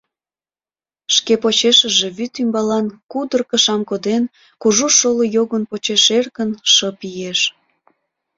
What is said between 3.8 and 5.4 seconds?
коден, кужу шоло